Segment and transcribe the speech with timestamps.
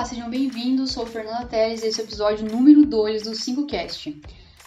[0.00, 0.92] Olá, sejam bem-vindos.
[0.92, 4.18] Sou Fernanda Teres e esse é o episódio número 2 do 5Cast.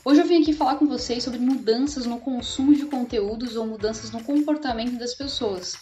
[0.06, 4.12] Hoje eu vim aqui falar com vocês sobre mudanças no consumo de conteúdos ou mudanças
[4.12, 5.76] no comportamento das pessoas.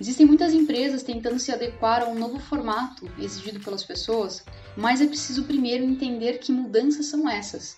[0.00, 4.44] Existem muitas empresas tentando se adequar a um novo formato exigido pelas pessoas,
[4.76, 7.76] mas é preciso primeiro entender que mudanças são essas.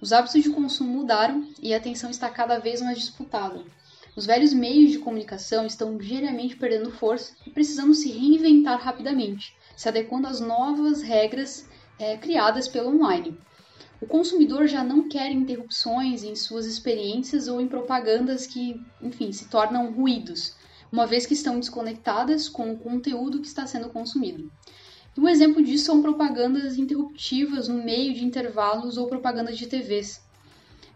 [0.00, 3.62] Os hábitos de consumo mudaram e a atenção está cada vez mais disputada.
[4.16, 9.88] Os velhos meios de comunicação estão diariamente perdendo força e precisamos se reinventar rapidamente, se
[9.88, 11.64] adequando às novas regras
[12.00, 13.38] é, criadas pelo online.
[14.00, 19.48] O consumidor já não quer interrupções em suas experiências ou em propagandas que, enfim, se
[19.48, 20.56] tornam ruídos,
[20.90, 24.50] uma vez que estão desconectadas com o conteúdo que está sendo consumido.
[25.16, 30.20] Um exemplo disso são propagandas interruptivas no meio de intervalos ou propagandas de TVs,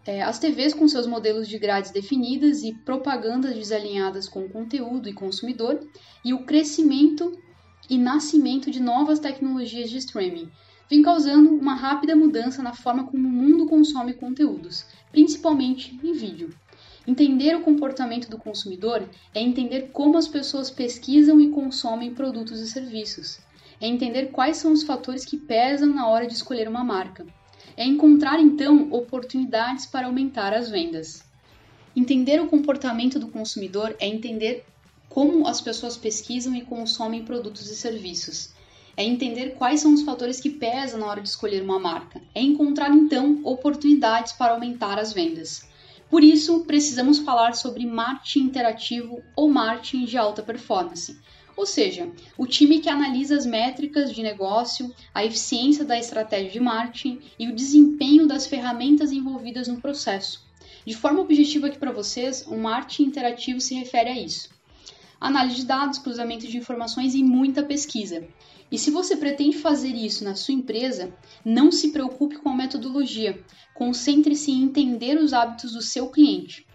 [0.05, 5.07] é, as TVs com seus modelos de grades definidas e propagandas desalinhadas com o conteúdo
[5.07, 5.79] e consumidor,
[6.25, 7.31] e o crescimento
[7.89, 10.49] e nascimento de novas tecnologias de streaming,
[10.89, 16.49] vem causando uma rápida mudança na forma como o mundo consome conteúdos, principalmente em vídeo.
[17.07, 22.67] Entender o comportamento do consumidor é entender como as pessoas pesquisam e consomem produtos e
[22.67, 23.39] serviços.
[23.81, 27.25] É entender quais são os fatores que pesam na hora de escolher uma marca
[27.75, 31.23] é encontrar então oportunidades para aumentar as vendas.
[31.95, 34.65] Entender o comportamento do consumidor é entender
[35.13, 38.49] como as pessoas pesquisam e consomem produtos e serviços.
[38.97, 42.19] É entender quais são os fatores que pesam na hora de escolher uma marca.
[42.33, 45.67] É encontrar então oportunidades para aumentar as vendas.
[46.09, 51.15] Por isso, precisamos falar sobre marketing interativo ou marketing de alta performance,
[51.55, 56.59] ou seja, o time que analisa as métricas de negócio, a eficiência da estratégia de
[56.59, 60.43] marketing e o desempenho das ferramentas envolvidas no processo.
[60.83, 64.49] De forma objetiva aqui para vocês, o marketing interativo se refere a isso.
[65.23, 68.27] Análise de dados, cruzamento de informações e muita pesquisa.
[68.69, 71.15] E se você pretende fazer isso na sua empresa,
[71.45, 73.41] não se preocupe com a metodologia.
[73.73, 76.67] Concentre-se em entender os hábitos do seu cliente.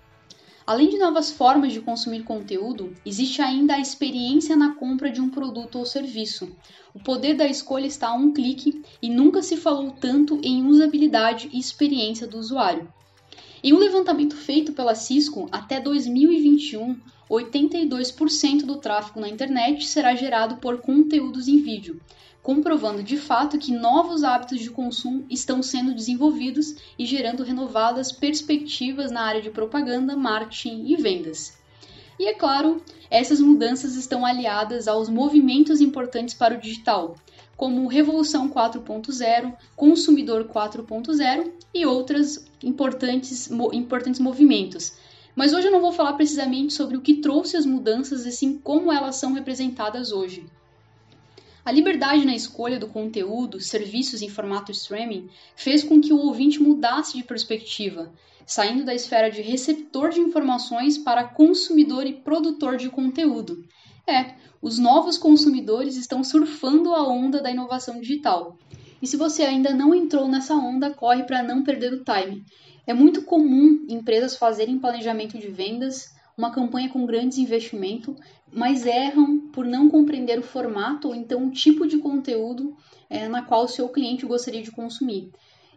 [0.66, 5.28] Além de novas formas de consumir conteúdo, existe ainda a experiência na compra de um
[5.28, 6.50] produto ou serviço.
[6.94, 11.50] O poder da escolha está a um clique e nunca se falou tanto em usabilidade
[11.52, 12.90] e experiência do usuário.
[13.62, 16.96] Em um levantamento feito pela Cisco, até 2021,
[17.28, 22.00] 82% do tráfego na internet será gerado por conteúdos em vídeo,
[22.40, 29.10] comprovando de fato que novos hábitos de consumo estão sendo desenvolvidos e gerando renovadas perspectivas
[29.10, 31.58] na área de propaganda, marketing e vendas.
[32.16, 32.80] E é claro,
[33.10, 37.16] essas mudanças estão aliadas aos movimentos importantes para o digital,
[37.58, 44.96] como Revolução 4.0, Consumidor 4.0 e outros importantes, importantes movimentos.
[45.34, 48.56] Mas hoje eu não vou falar precisamente sobre o que trouxe as mudanças e sim
[48.56, 50.46] como elas são representadas hoje.
[51.64, 56.62] A liberdade na escolha do conteúdo, serviços em formato streaming, fez com que o ouvinte
[56.62, 58.08] mudasse de perspectiva,
[58.46, 63.64] saindo da esfera de receptor de informações para consumidor e produtor de conteúdo.
[64.08, 68.56] É, os novos consumidores estão surfando a onda da inovação digital.
[69.02, 72.42] E se você ainda não entrou nessa onda, corre para não perder o time.
[72.86, 78.16] É muito comum empresas fazerem planejamento de vendas, uma campanha com grandes investimentos,
[78.50, 82.74] mas erram por não compreender o formato ou então o tipo de conteúdo
[83.10, 85.30] é, na qual o seu cliente gostaria de consumir.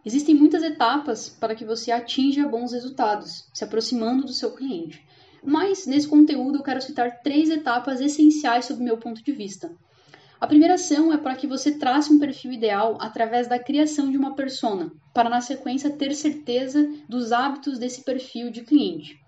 [0.06, 5.06] Existem muitas etapas para que você atinja bons resultados, se aproximando do seu cliente.
[5.44, 9.72] Mas nesse conteúdo eu quero citar três etapas essenciais sob meu ponto de vista.
[10.40, 14.18] A primeira ação é para que você trace um perfil ideal através da criação de
[14.18, 19.20] uma persona, para na sequência ter certeza dos hábitos desse perfil de cliente.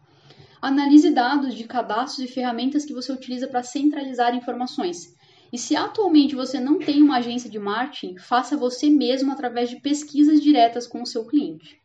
[0.59, 5.13] Analise dados de cadastros e ferramentas que você utiliza para centralizar informações.
[5.51, 9.81] E se atualmente você não tem uma agência de marketing, faça você mesmo através de
[9.81, 11.82] pesquisas diretas com o seu cliente.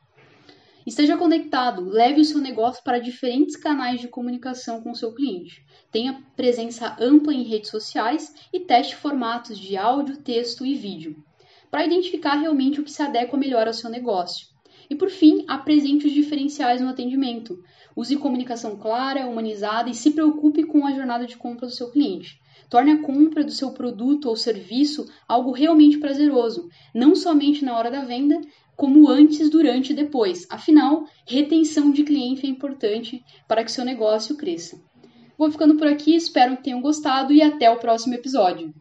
[0.88, 5.62] Esteja conectado, leve o seu negócio para diferentes canais de comunicação com o seu cliente.
[5.92, 11.22] Tenha presença ampla em redes sociais e teste formatos de áudio, texto e vídeo,
[11.70, 14.46] para identificar realmente o que se adequa melhor ao seu negócio.
[14.88, 17.62] E por fim, apresente os diferenciais no atendimento.
[17.94, 22.40] Use comunicação clara, humanizada e se preocupe com a jornada de compra do seu cliente.
[22.70, 27.90] Torne a compra do seu produto ou serviço algo realmente prazeroso, não somente na hora
[27.90, 28.40] da venda,
[28.78, 30.46] como antes, durante e depois.
[30.48, 34.80] Afinal, retenção de cliente é importante para que seu negócio cresça.
[35.36, 38.72] Vou ficando por aqui, espero que tenham gostado e até o próximo episódio.